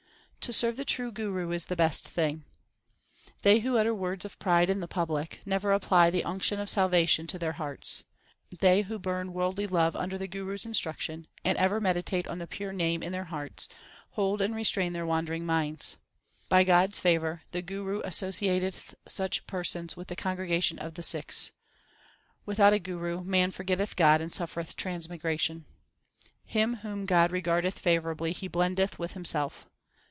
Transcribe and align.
To 0.45 0.51
serve 0.53 0.75
the 0.75 0.85
true 0.85 1.11
Guru 1.11 1.51
is 1.51 1.67
the 1.67 1.75
best 1.75 2.07
thing. 2.09 2.45
They 3.43 3.59
who 3.59 3.77
utter 3.77 3.93
words 3.93 4.25
of 4.25 4.39
pride 4.39 4.71
in 4.71 4.81
public, 4.87 5.39
Never 5.45 5.71
apply 5.71 6.09
the 6.09 6.23
unction 6.23 6.59
of 6.59 6.67
salvation 6.67 7.27
to 7.27 7.37
their 7.37 7.51
hearts 7.53 8.05
They 8.49 8.81
who 8.81 8.97
burn 8.97 9.33
worldly 9.33 9.67
love 9.67 9.95
under 9.95 10.17
the 10.17 10.27
Guru 10.27 10.55
s 10.55 10.65
instruction, 10.65 11.27
And 11.45 11.59
ever 11.59 11.79
meditate 11.79 12.27
on 12.27 12.39
the 12.39 12.47
pure 12.47 12.73
Name 12.73 13.03
in 13.03 13.11
their 13.11 13.25
hearts, 13.25 13.69
Hold 14.13 14.41
and 14.41 14.55
restrain 14.55 14.93
their 14.93 15.05
wandering 15.05 15.45
minds. 15.45 15.97
By 16.49 16.63
God 16.63 16.93
s 16.93 16.97
favour 16.97 17.43
the 17.51 17.61
Guru 17.61 18.01
associateth 18.01 18.95
such 19.07 19.45
persons 19.45 19.95
with 19.95 20.07
the 20.07 20.15
congregation 20.15 20.79
of 20.79 20.95
the 20.95 21.03
Sikhs. 21.03 21.51
Without 22.47 22.73
a 22.73 22.79
guru 22.79 23.23
man 23.23 23.51
forgetteth 23.51 23.95
God 23.95 24.21
and 24.21 24.33
suffereth 24.33 24.75
trans 24.75 25.07
migration. 25.07 25.65
Him 26.43 26.77
whom 26.77 27.05
God 27.05 27.31
regardeth 27.31 27.77
favourably 27.77 28.31
He 28.31 28.49
blendeth 28.49 28.97
with 28.97 29.13
Himself. 29.13 29.67